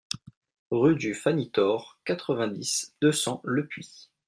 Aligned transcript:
Rue 0.71 0.95
du 0.95 1.13
Phanitor, 1.13 1.99
quatre-vingt-dix, 2.05 2.95
deux 3.03 3.11
cents 3.11 3.39
Lepuix 3.43 4.09